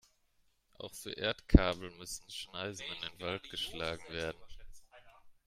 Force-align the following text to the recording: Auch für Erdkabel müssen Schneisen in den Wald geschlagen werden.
Auch 0.79 0.95
für 0.95 1.11
Erdkabel 1.11 1.91
müssen 1.99 2.27
Schneisen 2.31 2.81
in 2.87 3.01
den 3.07 3.19
Wald 3.19 3.43
geschlagen 3.51 4.01
werden. 4.11 4.41